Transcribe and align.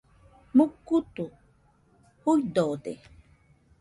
Mukutu 0.55 1.25
juidode. 2.23 2.93